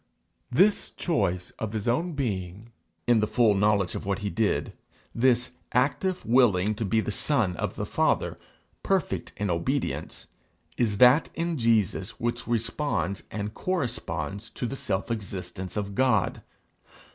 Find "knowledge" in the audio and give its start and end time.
3.53-3.93